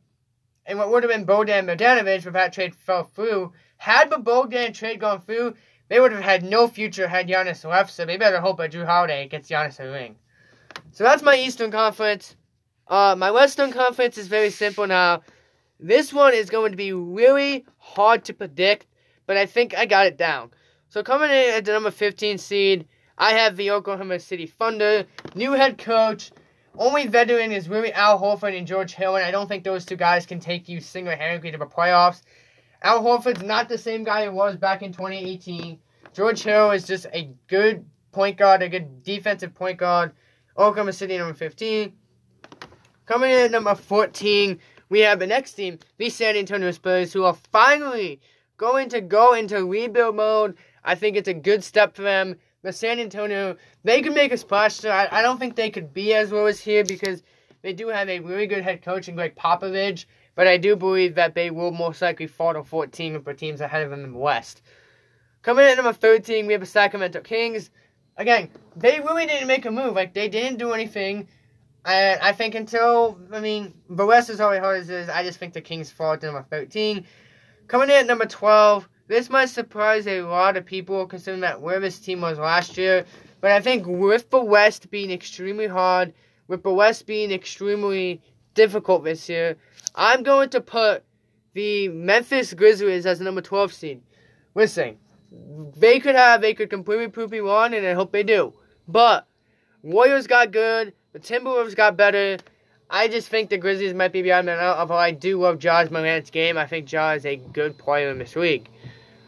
and 0.66 0.78
what 0.78 0.90
would 0.90 1.04
have 1.04 1.12
been 1.12 1.26
Bogdan 1.26 1.66
Bogdanovic 1.66 2.26
if 2.26 2.34
that 2.34 2.54
trade 2.54 2.76
fell 2.76 3.04
through. 3.04 3.52
Had 3.78 4.10
the 4.10 4.20
Bogdan 4.20 4.72
trade 4.74 5.00
gone 5.00 5.20
through, 5.20 5.56
they 5.90 6.00
would 6.00 6.12
have 6.12 6.24
had 6.24 6.44
no 6.44 6.68
future 6.68 7.08
had 7.08 7.28
Giannis 7.28 7.68
left, 7.68 7.92
so 7.92 8.06
they 8.06 8.18
better 8.18 8.40
hope 8.40 8.58
that 8.58 8.72
Jrue 8.72 8.86
Holiday 8.86 9.28
gets 9.28 9.50
Giannis 9.50 9.80
a 9.80 9.92
ring. 9.92 10.16
So 10.92 11.04
that's 11.04 11.24
my 11.24 11.36
Eastern 11.36 11.72
Conference. 11.72 12.36
Uh, 12.88 13.16
my 13.18 13.32
Western 13.32 13.72
Conference 13.72 14.18
is 14.18 14.28
very 14.28 14.50
simple 14.50 14.88
now. 14.88 15.22
This 15.80 16.14
one 16.14 16.34
is 16.34 16.50
going 16.50 16.72
to 16.72 16.78
be 16.78 16.94
really 16.94 17.66
hard 17.78 18.26
to 18.26 18.34
predict, 18.34 18.88
but 19.26 19.38
I 19.38 19.46
think 19.46 19.76
I 19.76 19.86
got 19.86 20.06
it 20.06 20.18
down. 20.18 20.52
So 20.90 21.04
coming 21.04 21.30
in 21.30 21.56
at 21.56 21.66
the 21.66 21.74
number 21.74 21.92
15 21.92 22.38
seed, 22.38 22.88
I 23.18 23.32
have 23.32 23.58
the 23.58 23.72
Oklahoma 23.72 24.20
City 24.20 24.46
Thunder. 24.46 25.06
New 25.36 25.52
head 25.52 25.78
coach. 25.78 26.32
Only 26.78 27.08
veteran 27.08 27.52
is 27.52 27.70
really 27.70 27.94
Al 27.94 28.20
Horford 28.20 28.58
and 28.58 28.66
George 28.66 28.94
Hill, 28.94 29.16
and 29.16 29.26
I 29.26 29.32
don't 29.32 29.48
think 29.48 29.64
those 29.64 29.86
two 29.86 29.96
guys 29.96 30.26
can 30.26 30.40
take 30.40 30.68
you 30.68 30.80
single-handedly 30.80 31.52
to 31.52 31.58
the 31.58 31.66
playoffs. 31.66 32.22
Al 32.84 33.02
Horford's 33.02 33.42
not 33.42 33.70
the 33.70 33.78
same 33.78 34.04
guy 34.04 34.24
he 34.24 34.30
was 34.30 34.58
back 34.58 34.82
in 34.82 34.92
2018. 34.92 35.80
George 36.14 36.44
Hill 36.44 36.72
is 36.72 36.86
just 36.86 37.08
a 37.14 37.30
good 37.48 37.86
point 38.12 38.38
guard, 38.38 38.62
a 38.62 38.68
good 38.68 39.04
defensive 39.04 39.54
point 39.56 39.78
guard. 39.78 40.12
Oklahoma 40.58 40.92
City 40.92 41.18
number 41.18 41.34
15. 41.34 41.94
Coming 43.06 43.32
in 43.32 43.38
at 43.38 43.52
number 43.52 43.74
14, 43.74 44.60
we 44.90 45.00
have 45.00 45.20
the 45.20 45.28
next 45.28 45.54
team, 45.54 45.80
the 45.98 46.10
San 46.10 46.36
Antonio 46.36 46.72
Spurs, 46.72 47.14
who 47.14 47.24
are 47.24 47.38
finally 47.52 48.20
going 48.58 48.90
to 48.90 49.02
go 49.02 49.34
into 49.34 49.66
rebuild 49.66 50.16
mode. 50.16 50.58
I 50.84 50.96
think 50.96 51.16
it's 51.16 51.30
a 51.30 51.34
good 51.34 51.64
step 51.64 51.96
for 51.96 52.02
them. 52.02 52.36
The 52.64 52.74
San 52.74 53.00
Antonio, 53.00 53.58
they 53.84 54.02
could 54.02 54.14
make 54.14 54.32
a 54.32 54.38
splash. 54.38 54.76
So 54.76 54.90
I, 54.90 55.20
I 55.20 55.22
don't 55.22 55.40
think 55.40 55.56
they 55.56 55.70
could 55.70 55.94
be 55.94 56.14
as 56.14 56.32
low 56.32 56.46
as 56.46 56.60
here 56.60 56.84
because 56.84 57.24
they 57.64 57.74
do 57.74 57.88
have 57.88 58.10
a 58.10 58.20
really 58.20 58.46
good 58.46 58.64
head 58.64 58.84
coach 58.84 59.10
in 59.10 59.16
Gregg 59.16 59.36
Popovich. 59.36 60.06
But 60.36 60.48
I 60.48 60.58
do 60.58 60.76
believe 60.76 61.16
that 61.16 61.36
they 61.36 61.50
will 61.52 61.72
most 61.72 62.02
likely 62.02 62.28
fall 62.28 62.54
to 62.54 62.64
14 62.64 63.14
with 63.14 63.26
the 63.26 63.34
teams 63.34 63.62
ahead 63.62 63.84
of 63.84 63.92
them 63.92 64.04
in 64.04 64.14
the 64.14 64.18
West. 64.18 64.62
Coming 65.42 65.66
in 65.66 65.72
at 65.72 65.78
number 65.78 65.94
13, 65.94 66.48
we 66.48 66.54
have 66.54 66.62
the 66.62 66.68
Sacramento 66.68 67.22
Kings. 67.22 67.70
Again, 68.18 68.50
they 68.76 69.00
really 69.00 69.26
didn't 69.26 69.48
make 69.48 69.66
a 69.66 69.72
move. 69.72 69.94
Like, 69.94 70.14
they 70.14 70.30
didn't 70.30 70.58
do 70.58 70.72
anything. 70.72 71.28
And 71.86 72.20
I 72.22 72.32
think 72.32 72.56
until, 72.56 73.20
I 73.32 73.40
mean, 73.40 73.74
the 73.90 74.06
West 74.06 74.30
is 74.30 74.42
already 74.42 74.62
hard 74.62 74.80
as 74.80 74.90
is. 74.90 75.10
I 75.10 75.24
just 75.24 75.38
think 75.38 75.54
the 75.54 75.62
Kings 75.62 75.92
fall 75.92 76.18
to 76.18 76.26
number 76.26 76.46
13. 76.50 77.06
Coming 77.68 77.90
in 77.90 77.96
at 77.96 78.08
number 78.08 78.26
12, 78.26 78.90
this 79.08 79.30
might 79.30 79.50
surprise 79.50 80.08
a 80.08 80.22
lot 80.22 80.58
of 80.58 80.66
people 80.66 81.06
considering 81.06 81.42
that 81.42 81.62
where 81.62 81.80
this 81.80 82.00
team 82.00 82.22
was 82.22 82.40
last 82.40 82.78
year. 82.78 83.06
But 83.42 83.52
I 83.52 83.62
think 83.62 83.86
with 83.86 84.30
the 84.30 84.42
West 84.42 84.90
being 84.90 85.12
extremely 85.12 85.68
hard, 85.68 86.14
with 86.48 86.64
the 86.64 86.74
West 86.74 87.06
being 87.06 87.32
extremely 87.32 88.22
difficult 88.54 89.04
this 89.04 89.30
year, 89.30 89.58
I'm 89.96 90.24
going 90.24 90.50
to 90.50 90.62
put 90.62 91.04
the 91.54 91.88
Memphis 91.90 92.54
Grizzlies 92.54 93.06
as 93.06 93.20
the 93.20 93.26
number 93.26 93.42
12 93.42 93.74
seed. 93.74 94.02
Listen, 94.56 94.98
they 95.78 96.00
could 96.00 96.16
have, 96.16 96.42
they 96.42 96.54
could 96.54 96.70
completely 96.70 97.08
prove 97.08 97.32
me 97.32 97.40
wrong, 97.40 97.74
and 97.74 97.86
I 97.86 97.94
hope 97.94 98.12
they 98.12 98.24
do. 98.24 98.54
But 98.88 99.28
Warriors 99.82 100.28
got 100.28 100.52
good. 100.52 100.94
The 101.14 101.20
Timberwolves 101.20 101.76
got 101.76 101.98
better. 101.98 102.38
I 102.90 103.08
just 103.08 103.30
think 103.30 103.50
the 103.50 103.58
Grizzlies 103.58 103.94
might 103.94 104.12
be 104.12 104.22
beyond 104.22 104.48
them. 104.48 104.60
Although 104.60 104.96
I 104.96 105.12
do 105.12 105.40
love 105.40 105.64
Ja 105.64 105.86
Morant's 105.90 106.30
game, 106.30 106.58
I 106.58 106.68
think 106.68 106.92
Ja 106.92 107.12
is 107.12 107.26
a 107.26 107.36
good 107.38 107.78
player 107.78 108.10
in 108.10 108.20
this 108.20 108.36
league. 108.36 108.70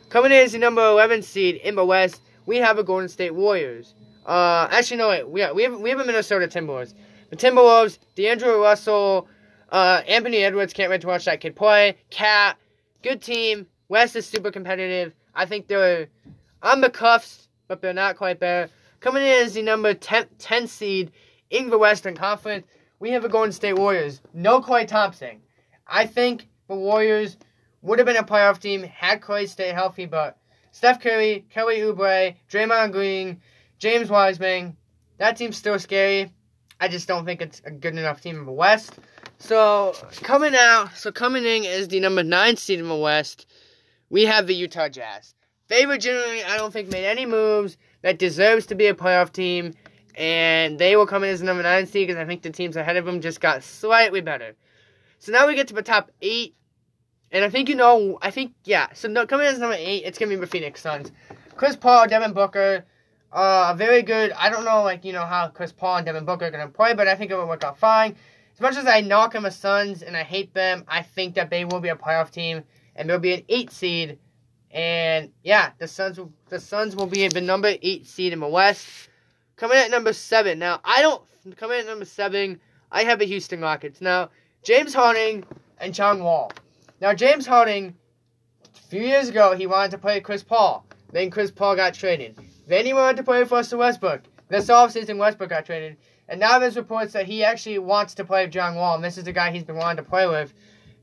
Coming 0.09 0.31
in 0.31 0.37
as 0.37 0.51
the 0.51 0.59
number 0.59 0.85
11 0.85 1.23
seed 1.23 1.55
in 1.55 1.75
the 1.75 1.85
West, 1.85 2.21
we 2.45 2.57
have 2.57 2.77
the 2.77 2.83
Golden 2.83 3.09
State 3.09 3.33
Warriors. 3.33 3.95
Uh, 4.25 4.67
actually, 4.71 4.97
no, 4.97 5.09
wait. 5.09 5.27
We 5.29 5.41
have, 5.41 5.55
we 5.55 5.63
have, 5.63 5.79
we 5.79 5.89
have 5.89 5.99
a 5.99 6.05
Minnesota 6.05 6.47
Timberwolves. 6.47 6.93
The 7.29 7.35
Timberwolves, 7.35 7.99
D'Angelo 8.15 8.61
Russell, 8.61 9.27
uh, 9.69 10.01
Anthony 10.07 10.37
Edwards, 10.37 10.73
can't 10.73 10.89
wait 10.89 11.01
to 11.01 11.07
watch 11.07 11.25
that 11.25 11.41
kid 11.41 11.55
play. 11.55 11.97
Cat, 12.09 12.57
good 13.03 13.21
team. 13.21 13.67
West 13.89 14.15
is 14.15 14.25
super 14.25 14.51
competitive. 14.51 15.13
I 15.35 15.45
think 15.45 15.67
they're 15.67 16.07
on 16.63 16.81
the 16.81 16.89
cuffs, 16.89 17.49
but 17.67 17.81
they're 17.81 17.93
not 17.93 18.17
quite 18.17 18.39
there. 18.39 18.69
Coming 18.99 19.23
in 19.23 19.45
as 19.45 19.53
the 19.53 19.61
number 19.61 19.93
10, 19.93 20.27
10 20.39 20.67
seed 20.67 21.11
in 21.51 21.69
the 21.69 21.77
Western 21.77 22.15
Conference, 22.15 22.65
we 22.99 23.11
have 23.11 23.21
the 23.21 23.29
Golden 23.29 23.51
State 23.51 23.77
Warriors. 23.77 24.21
No 24.33 24.61
Klay 24.61 24.87
Thompson. 24.87 25.41
I 25.87 26.07
think 26.07 26.47
the 26.67 26.75
Warriors 26.75 27.37
would 27.83 27.99
have 27.99 28.07
been 28.07 28.17
a 28.17 28.23
playoff 28.23 28.59
team 28.59 28.81
had 28.81 29.21
Klay 29.21 29.47
stayed 29.47 29.75
healthy, 29.75 30.07
but 30.07 30.37
Steph 30.71 30.99
Curry, 30.99 31.45
Kelly 31.51 31.77
Oubre, 31.77 32.35
Draymond 32.49 32.91
Green, 32.91 33.39
James 33.85 34.09
Wiseman, 34.09 34.75
that 35.19 35.37
team's 35.37 35.57
still 35.57 35.77
scary. 35.77 36.33
I 36.81 36.87
just 36.87 37.07
don't 37.07 37.23
think 37.23 37.39
it's 37.39 37.61
a 37.65 37.69
good 37.69 37.95
enough 37.95 38.19
team 38.19 38.39
in 38.39 38.45
the 38.47 38.51
West. 38.51 38.93
So 39.37 39.93
coming 40.23 40.55
out, 40.55 40.97
so 40.97 41.11
coming 41.11 41.45
in 41.45 41.65
is 41.65 41.87
the 41.87 41.99
number 41.99 42.23
nine 42.23 42.57
seed 42.57 42.79
in 42.79 42.87
the 42.87 42.95
West. 42.95 43.45
We 44.09 44.23
have 44.23 44.47
the 44.47 44.55
Utah 44.55 44.89
Jazz. 44.89 45.35
They 45.67 45.85
were 45.85 45.99
generally, 45.99 46.43
I 46.43 46.57
don't 46.57 46.73
think, 46.73 46.89
made 46.89 47.05
any 47.05 47.27
moves 47.27 47.77
that 48.01 48.17
deserves 48.17 48.65
to 48.65 48.75
be 48.75 48.87
a 48.87 48.95
playoff 48.95 49.31
team, 49.31 49.75
and 50.15 50.79
they 50.79 50.95
will 50.95 51.05
come 51.05 51.23
in 51.23 51.29
as 51.29 51.43
number 51.43 51.61
nine 51.61 51.85
seed 51.85 52.07
because 52.07 52.19
I 52.19 52.25
think 52.25 52.41
the 52.41 52.49
teams 52.49 52.77
ahead 52.77 52.97
of 52.97 53.05
them 53.05 53.21
just 53.21 53.39
got 53.39 53.61
slightly 53.61 54.19
better. 54.19 54.55
So 55.19 55.31
now 55.31 55.45
we 55.45 55.53
get 55.53 55.67
to 55.67 55.75
the 55.75 55.83
top 55.83 56.09
eight, 56.23 56.55
and 57.31 57.45
I 57.45 57.51
think 57.51 57.69
you 57.69 57.75
know, 57.75 58.17
I 58.23 58.31
think 58.31 58.53
yeah. 58.63 58.87
So 58.95 59.07
no, 59.07 59.27
coming 59.27 59.45
in 59.45 59.53
as 59.53 59.59
number 59.59 59.77
eight, 59.77 60.05
it's 60.05 60.17
gonna 60.17 60.29
be 60.29 60.37
the 60.37 60.47
Phoenix 60.47 60.81
Suns. 60.81 61.11
Chris 61.55 61.75
Paul, 61.75 62.07
Devin 62.07 62.33
Booker, 62.33 62.83
Uh, 63.35 63.73
a 63.73 63.75
very 63.75 64.01
good. 64.01 64.31
I 64.31 64.49
don't 64.49 64.63
know, 64.63 64.81
like 64.83 65.03
you 65.03 65.11
know 65.11 65.25
how 65.25 65.49
Chris 65.49 65.73
Paul 65.73 65.97
and 65.97 66.05
Devin 66.05 66.23
Booker 66.23 66.45
are 66.45 66.51
gonna 66.51 66.69
play, 66.69 66.93
but 66.93 67.09
I 67.09 67.15
think 67.15 67.31
it 67.31 67.35
will 67.35 67.49
work 67.49 67.65
out 67.65 67.77
fine. 67.77 68.15
As 68.53 68.61
much 68.61 68.77
as 68.77 68.87
I 68.87 69.01
knock 69.01 69.35
on 69.35 69.43
the 69.43 69.51
Suns 69.51 70.03
and 70.03 70.15
I 70.15 70.23
hate 70.23 70.53
them, 70.53 70.85
I 70.87 71.01
think 71.01 71.35
that 71.35 71.49
they 71.49 71.65
will 71.65 71.81
be 71.81 71.89
a 71.89 71.97
playoff 71.97 72.31
team 72.31 72.63
and 72.95 73.09
they'll 73.09 73.19
be 73.19 73.33
an 73.33 73.43
eight 73.49 73.71
seed. 73.71 74.19
And 74.71 75.33
yeah, 75.43 75.71
the 75.79 75.87
Suns 75.89 76.17
will 76.17 76.31
the 76.47 76.61
Suns 76.61 76.95
will 76.95 77.07
be 77.07 77.27
the 77.27 77.41
number 77.41 77.75
eight 77.81 78.07
seed 78.07 78.31
in 78.31 78.39
the 78.39 78.47
West. 78.47 79.09
Coming 79.57 79.79
at 79.79 79.91
number 79.91 80.13
seven. 80.13 80.57
Now 80.57 80.79
I 80.85 81.01
don't 81.01 81.21
coming 81.57 81.81
at 81.81 81.87
number 81.87 82.05
seven. 82.05 82.61
I 82.89 83.03
have 83.03 83.19
the 83.19 83.25
Houston 83.25 83.59
Rockets. 83.59 83.99
Now 83.99 84.29
James 84.63 84.93
Harden 84.93 85.43
and 85.81 85.93
John 85.93 86.23
Wall. 86.23 86.53
Now 87.01 87.13
James 87.13 87.45
Harden, 87.45 87.97
a 88.63 88.87
few 88.87 89.01
years 89.01 89.27
ago, 89.27 89.53
he 89.57 89.67
wanted 89.67 89.91
to 89.91 89.97
play 89.97 90.21
Chris 90.21 90.41
Paul. 90.41 90.85
Then 91.11 91.29
Chris 91.29 91.51
Paul 91.51 91.75
got 91.75 91.93
traded. 91.93 92.39
He 92.67 92.93
wanted 92.93 93.17
to 93.17 93.23
play 93.23 93.39
with 93.39 93.51
Russell 93.51 93.79
Westbrook. 93.79 94.21
This 94.47 94.67
offseason, 94.67 95.17
Westbrook 95.17 95.49
got 95.49 95.65
traded. 95.65 95.97
And 96.27 96.39
now 96.39 96.57
there's 96.57 96.75
reports 96.75 97.13
that 97.13 97.27
he 97.27 97.43
actually 97.43 97.77
wants 97.79 98.15
to 98.15 98.25
play 98.25 98.45
with 98.45 98.53
John 98.53 98.75
Wall, 98.75 98.95
and 98.95 99.03
this 99.03 99.17
is 99.17 99.23
the 99.23 99.33
guy 99.33 99.51
he's 99.51 99.63
been 99.63 99.77
wanting 99.77 100.03
to 100.03 100.09
play 100.09 100.27
with. 100.27 100.53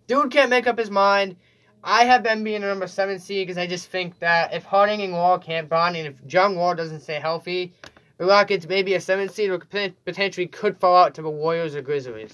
Dude 0.06 0.32
can't 0.32 0.50
make 0.50 0.66
up 0.66 0.78
his 0.78 0.90
mind. 0.90 1.36
I 1.84 2.04
have 2.04 2.22
them 2.22 2.44
being 2.44 2.62
a 2.62 2.66
number 2.66 2.86
seven 2.86 3.18
seed 3.18 3.46
because 3.46 3.58
I 3.58 3.66
just 3.66 3.88
think 3.88 4.18
that 4.20 4.54
if 4.54 4.64
Harden 4.64 5.00
and 5.00 5.12
Wall 5.12 5.38
can't 5.38 5.68
bond, 5.68 5.96
and 5.96 6.06
if 6.06 6.24
John 6.26 6.56
Wall 6.56 6.74
doesn't 6.74 7.00
stay 7.00 7.20
healthy, 7.20 7.72
the 8.18 8.26
Rockets 8.26 8.68
maybe 8.68 8.94
a 8.94 9.00
seven 9.00 9.28
seed 9.28 9.50
or 9.50 9.58
potentially 9.58 10.46
could 10.46 10.78
fall 10.78 10.96
out 10.96 11.14
to 11.14 11.22
the 11.22 11.30
Warriors 11.30 11.74
or 11.74 11.82
Grizzlies. 11.82 12.32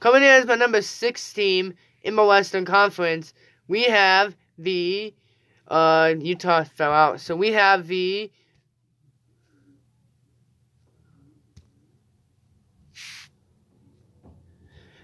Coming 0.00 0.22
in 0.22 0.28
as 0.28 0.46
my 0.46 0.56
number 0.56 0.82
six 0.82 1.32
team 1.32 1.74
in 2.02 2.16
the 2.16 2.24
Western 2.24 2.64
Conference, 2.64 3.32
we 3.66 3.84
have 3.84 4.36
the 4.58 5.14
uh, 5.68 6.14
Utah 6.18 6.64
fell 6.64 6.92
out. 6.92 7.20
So 7.20 7.36
we 7.36 7.52
have 7.52 7.86
the 7.86 8.30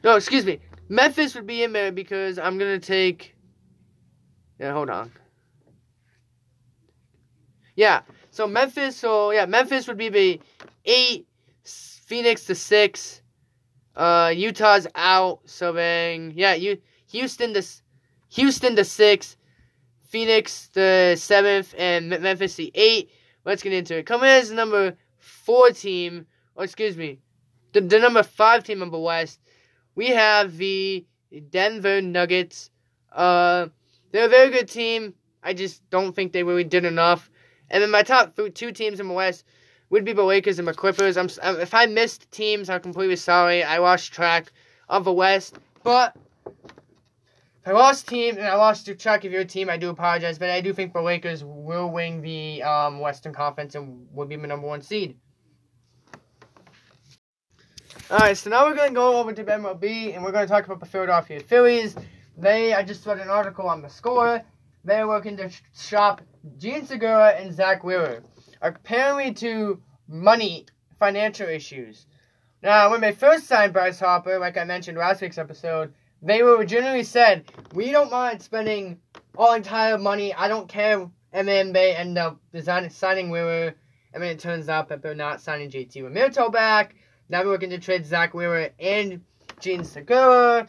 No, 0.05 0.17
excuse 0.17 0.45
me. 0.45 0.59
Memphis 0.89 1.35
would 1.37 1.47
be 1.47 1.63
in 1.63 1.73
there 1.73 1.93
because 1.93 2.39
I'm 2.39 2.59
gonna 2.59 2.79
take. 2.79 3.37
Yeah, 4.59 4.73
hold 4.73 4.91
on. 4.91 5.13
Yeah, 7.77 8.03
so 8.31 8.47
Memphis. 8.47 8.97
So 8.97 9.31
yeah, 9.31 9.47
Memphis 9.47 9.87
would 9.87 9.97
be 9.97 10.09
the 10.09 10.41
eight. 10.85 11.27
Phoenix 11.65 12.45
the 12.47 12.55
six. 12.55 13.23
Uh, 13.97 14.33
Utah's 14.37 14.87
out. 14.95 15.41
So 15.47 15.73
then 15.73 16.33
yeah, 16.35 16.53
you 16.53 16.77
Houston 17.11 17.55
the 17.55 17.67
Houston 18.31 18.75
the 18.75 18.85
six. 18.85 19.39
Phoenix 20.13 20.69
the 20.75 21.17
seventh, 21.19 21.75
and 21.79 22.11
Memphis 22.11 22.55
the 22.57 22.71
eight. 22.75 23.11
Let's 23.47 23.63
get 23.63 23.73
into 23.73 23.97
it. 23.97 24.05
Coming 24.05 24.29
in 24.29 24.37
as 24.37 24.51
the 24.51 24.55
number 24.55 24.95
four 25.19 25.71
team, 25.71 26.27
or 26.55 26.65
excuse 26.65 26.99
me, 26.99 27.19
the, 27.73 27.81
the 27.81 27.99
number 27.99 28.23
five 28.23 28.63
team 28.63 28.79
the 28.79 28.99
West, 28.99 29.41
we 29.95 30.09
have 30.09 30.59
the 30.59 31.07
Denver 31.49 32.03
Nuggets. 32.03 32.71
Uh, 33.11 33.69
they're 34.11 34.27
a 34.27 34.29
very 34.29 34.51
good 34.51 34.69
team. 34.69 35.15
I 35.43 35.55
just 35.55 35.89
don't 35.89 36.15
think 36.15 36.33
they 36.33 36.43
really 36.43 36.65
did 36.65 36.85
enough. 36.85 37.31
And 37.71 37.83
then 37.83 37.91
my 37.91 38.03
top 38.03 38.39
two 38.55 38.71
teams 38.71 39.01
in 39.01 39.09
the 39.09 39.15
West 39.15 39.47
would 39.89 40.05
be 40.05 40.13
the 40.13 40.23
Lakers 40.23 40.59
and 40.59 40.69
the 40.69 40.75
Clippers. 40.75 41.17
I'm, 41.17 41.31
if 41.59 41.73
I 41.73 41.87
missed 41.87 42.31
teams, 42.31 42.69
I'm 42.69 42.83
completely 42.83 43.17
sorry. 43.17 43.65
I 43.65 43.79
lost 43.79 44.13
track 44.13 44.53
of 44.91 45.05
the 45.05 45.13
West, 45.13 45.57
but 45.83 46.15
I 47.65 47.71
lost 47.71 48.09
team 48.09 48.39
and 48.39 48.47
I 48.47 48.57
lost 48.57 48.87
to 48.87 48.95
Chuck, 48.97 49.25
if 49.25 49.31
you're 49.31 49.43
a 49.43 49.45
team. 49.45 49.71
I 49.71 49.77
do 49.77 49.91
apologize, 49.91 50.37
but 50.37 50.51
I 50.51 50.61
do 50.61 50.73
think 50.73 50.93
the 50.93 51.01
Lakers 51.01 51.45
will 51.45 51.91
win 51.91 52.21
the 52.21 52.63
um, 52.65 52.99
Western 52.99 53.33
Conference 53.33 53.77
and 53.77 54.09
will 54.13 54.27
be 54.27 54.35
the 54.35 54.49
number 54.49 54.67
one 54.67 54.83
seed. 54.83 55.17
Alright, 58.11 58.37
so 58.37 58.51
now 58.51 58.67
we're 58.67 58.75
going 58.75 58.91
to 58.91 58.95
go 58.95 59.19
over 59.19 59.33
to 59.33 59.45
MLB 59.45 60.15
and 60.15 60.25
we're 60.25 60.33
going 60.33 60.47
to 60.47 60.53
talk 60.53 60.67
about 60.67 60.81
the 60.81 60.87
Philadelphia 60.87 61.39
Phillies. 61.39 61.95
They, 62.37 62.75
I 62.75 62.83
just 62.83 63.07
read 63.07 63.21
an 63.21 63.29
article 63.29 63.69
on 63.69 63.81
the 63.81 63.89
score. 63.89 64.43
They're 64.85 65.07
looking 65.07 65.37
to 65.37 65.49
shop 65.77 66.21
Jean 66.59 66.85
Segura 66.85 67.31
and 67.31 67.55
Zack 67.55 67.85
Wheeler, 67.85 68.25
apparently 68.61 69.33
to 69.35 69.81
money, 70.09 70.67
financial 70.99 71.49
issues. 71.49 72.07
Now, 72.61 72.91
when 72.91 73.01
they 73.01 73.13
first 73.13 73.47
signed 73.47 73.73
Bryce 73.73 74.01
Harper, 74.01 74.39
like 74.39 74.57
I 74.57 74.65
mentioned 74.65 74.99
last 74.99 75.23
week's 75.23 75.39
episode, 75.39 75.95
they 76.23 76.43
were 76.43 76.65
generally 76.65 77.03
said, 77.03 77.51
we 77.75 77.91
don't 77.91 78.11
mind 78.11 78.41
spending 78.41 78.99
all 79.37 79.55
entire 79.55 79.99
money. 79.99 80.33
I 80.33 80.49
don't 80.49 80.69
care. 80.69 81.11
And 81.33 81.49
then 81.49 81.73
they 81.73 81.97
end 81.97 82.17
up 82.17 82.39
designing, 82.53 82.91
signing 82.91 83.31
Wheeler. 83.31 83.75
And 84.15 84.23
then 84.23 84.31
it 84.31 84.39
turns 84.39 84.69
out 84.69 84.89
that 84.89 85.03
they're 85.03 85.15
not 85.15 85.41
signing 85.41 85.71
JT 85.71 85.97
Realmuto 85.97 86.53
back. 86.53 86.95
Now 87.29 87.43
we're 87.43 87.51
looking 87.51 87.71
to 87.71 87.79
trade 87.79 88.07
Zack 88.07 88.35
Wheeler 88.35 88.71
and 88.79 89.23
Jean 89.61 89.85
Segura. 89.85 90.69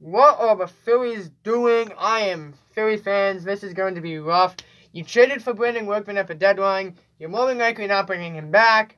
What 0.00 0.38
are 0.40 0.56
the 0.56 0.66
Phillies 0.66 1.30
doing? 1.44 1.92
I 1.98 2.20
am 2.20 2.54
Philly 2.72 2.96
fans. 2.96 3.44
This 3.44 3.62
is 3.62 3.74
going 3.74 3.94
to 3.94 4.00
be 4.00 4.18
rough. 4.18 4.56
You 4.92 5.04
traded 5.04 5.42
for 5.42 5.52
Brandon 5.52 5.86
Workman 5.86 6.16
at 6.16 6.26
the 6.26 6.34
deadline. 6.34 6.96
You're 7.18 7.28
more 7.28 7.46
than 7.46 7.58
likely 7.58 7.86
not 7.86 8.06
bringing 8.06 8.34
him 8.34 8.50
back. 8.50 8.96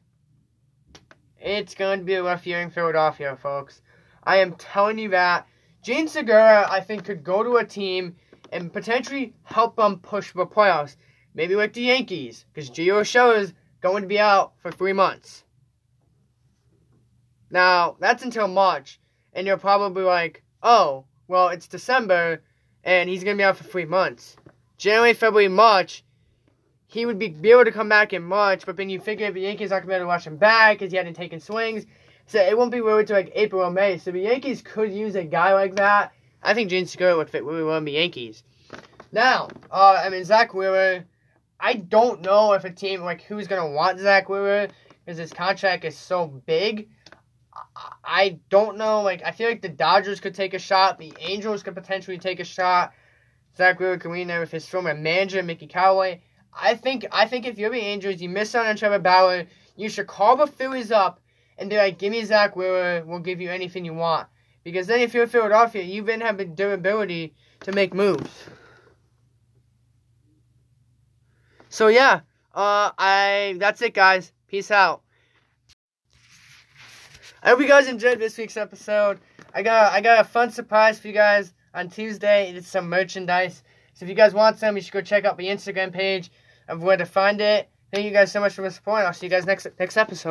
It's 1.38 1.74
going 1.74 1.98
to 1.98 2.04
be 2.04 2.14
a 2.14 2.22
rough 2.22 2.46
year 2.46 2.60
in 2.60 2.70
Philadelphia, 2.70 3.36
folks. 3.42 3.82
I 4.22 4.36
am 4.36 4.54
telling 4.54 4.98
you 4.98 5.08
that. 5.10 5.46
Jean 5.82 6.08
Segura, 6.08 6.66
I 6.70 6.80
think, 6.80 7.04
could 7.04 7.24
go 7.24 7.42
to 7.42 7.56
a 7.56 7.64
team 7.64 8.16
and 8.52 8.72
potentially 8.72 9.34
help 9.44 9.76
them 9.76 9.98
push 9.98 10.30
for 10.30 10.46
playoffs. 10.46 10.96
Maybe 11.34 11.54
like 11.54 11.72
the 11.72 11.82
Yankees, 11.82 12.44
because 12.52 12.70
Gio 12.70 13.00
Urshela 13.00 13.38
is 13.38 13.54
going 13.80 14.02
to 14.02 14.08
be 14.08 14.18
out 14.18 14.52
for 14.58 14.70
three 14.70 14.92
months. 14.92 15.44
Now, 17.50 17.96
that's 17.98 18.22
until 18.22 18.48
March, 18.48 19.00
and 19.32 19.46
you're 19.46 19.56
probably 19.56 20.02
like, 20.02 20.42
oh, 20.62 21.04
well, 21.28 21.48
it's 21.48 21.68
December, 21.68 22.42
and 22.84 23.08
he's 23.08 23.24
going 23.24 23.36
to 23.36 23.40
be 23.40 23.44
out 23.44 23.56
for 23.56 23.64
three 23.64 23.84
months. 23.84 24.36
January, 24.76 25.14
February, 25.14 25.48
March, 25.48 26.04
he 26.86 27.06
would 27.06 27.18
be, 27.18 27.28
be 27.28 27.52
able 27.52 27.64
to 27.64 27.72
come 27.72 27.88
back 27.88 28.12
in 28.12 28.22
March, 28.22 28.66
but 28.66 28.76
then 28.76 28.90
you 28.90 29.00
figure 29.00 29.26
if 29.26 29.34
the 29.34 29.40
Yankees 29.40 29.70
aren't 29.70 29.86
going 29.86 29.94
to 29.94 30.00
be 30.00 30.02
able 30.02 30.04
to 30.04 30.08
watch 30.08 30.26
him 30.26 30.36
back 30.36 30.78
because 30.78 30.90
he 30.90 30.96
hadn't 30.96 31.14
taken 31.14 31.38
swings. 31.38 31.86
So 32.30 32.40
it 32.40 32.56
won't 32.56 32.70
be 32.70 32.80
really 32.80 33.04
to 33.06 33.12
like 33.12 33.32
April 33.34 33.64
or 33.64 33.72
May. 33.72 33.98
So 33.98 34.12
the 34.12 34.20
Yankees 34.20 34.62
could 34.62 34.92
use 34.92 35.16
a 35.16 35.24
guy 35.24 35.52
like 35.52 35.74
that. 35.74 36.12
I 36.40 36.54
think 36.54 36.70
Jean 36.70 36.86
Segura 36.86 37.16
would 37.16 37.28
fit 37.28 37.42
really 37.42 37.64
well 37.64 37.76
in 37.76 37.84
the 37.84 37.90
Yankees. 37.90 38.44
Now, 39.10 39.48
uh, 39.68 40.00
I 40.04 40.10
mean 40.10 40.22
Zack 40.22 40.54
Wheeler. 40.54 41.06
I 41.58 41.72
don't 41.72 42.20
know 42.20 42.52
if 42.52 42.62
a 42.62 42.70
team 42.70 43.00
like 43.00 43.22
who's 43.22 43.48
gonna 43.48 43.68
want 43.72 43.98
Zack 43.98 44.28
Wheeler 44.28 44.68
because 45.04 45.18
his 45.18 45.32
contract 45.32 45.84
is 45.84 45.98
so 45.98 46.28
big. 46.28 46.88
I 48.04 48.38
don't 48.48 48.78
know. 48.78 49.02
Like 49.02 49.22
I 49.26 49.32
feel 49.32 49.48
like 49.48 49.60
the 49.62 49.68
Dodgers 49.68 50.20
could 50.20 50.36
take 50.36 50.54
a 50.54 50.58
shot. 50.60 50.98
The 50.98 51.12
Angels 51.18 51.64
could 51.64 51.74
potentially 51.74 52.18
take 52.18 52.38
a 52.38 52.44
shot. 52.44 52.92
Zack 53.56 53.80
Wheeler 53.80 53.98
can 53.98 54.12
win 54.12 54.28
there 54.28 54.38
with 54.38 54.52
his 54.52 54.68
former 54.68 54.94
manager 54.94 55.42
Mickey 55.42 55.66
Callaway. 55.66 56.22
I 56.54 56.76
think 56.76 57.06
I 57.10 57.26
think 57.26 57.44
if 57.44 57.58
you're 57.58 57.70
the 57.70 57.78
Angels, 57.78 58.20
you 58.20 58.28
miss 58.28 58.54
out 58.54 58.66
on 58.66 58.76
Trevor 58.76 59.00
Bauer. 59.00 59.46
You 59.74 59.88
should 59.88 60.06
call 60.06 60.36
the 60.36 60.46
Phillies 60.46 60.92
up 60.92 61.18
and 61.60 61.68
be 61.68 61.76
like, 61.76 61.98
give 61.98 62.10
me 62.10 62.24
Zack 62.24 62.56
Wheeler, 62.56 63.04
we'll 63.06 63.20
give 63.20 63.40
you 63.40 63.50
anything 63.50 63.84
you 63.84 63.94
want. 63.94 64.26
Because 64.64 64.86
then 64.86 65.00
if 65.00 65.14
you're 65.14 65.26
Philadelphia, 65.26 65.82
you 65.82 66.02
then 66.02 66.22
have 66.22 66.38
the 66.38 66.44
durability 66.46 67.34
to 67.60 67.72
make 67.72 67.94
moves. 67.94 68.46
So 71.68 71.86
yeah, 71.86 72.20
uh, 72.54 72.90
I 72.98 73.56
that's 73.58 73.80
it, 73.82 73.94
guys. 73.94 74.32
Peace 74.48 74.70
out. 74.70 75.02
I 77.42 77.50
hope 77.50 77.60
you 77.60 77.68
guys 77.68 77.86
enjoyed 77.88 78.18
this 78.18 78.36
week's 78.36 78.56
episode. 78.56 79.20
I 79.54 79.62
got 79.62 79.92
I 79.92 80.00
got 80.00 80.20
a 80.20 80.24
fun 80.24 80.50
surprise 80.50 80.98
for 80.98 81.08
you 81.08 81.14
guys 81.14 81.52
on 81.74 81.88
Tuesday. 81.88 82.50
It's 82.50 82.68
some 82.68 82.88
merchandise. 82.88 83.62
So 83.94 84.04
if 84.04 84.08
you 84.08 84.14
guys 84.14 84.34
want 84.34 84.58
some, 84.58 84.76
you 84.76 84.82
should 84.82 84.92
go 84.92 85.00
check 85.00 85.24
out 85.24 85.36
the 85.36 85.46
Instagram 85.46 85.92
page 85.92 86.30
of 86.68 86.82
where 86.82 86.96
to 86.96 87.06
find 87.06 87.40
it. 87.40 87.68
Thank 87.92 88.04
you 88.04 88.12
guys 88.12 88.32
so 88.32 88.40
much 88.40 88.54
for 88.54 88.62
the 88.62 88.70
support. 88.70 89.04
I'll 89.04 89.12
see 89.12 89.26
you 89.26 89.30
guys 89.30 89.46
next 89.46 89.66
next 89.78 89.96
episode. 89.96 90.28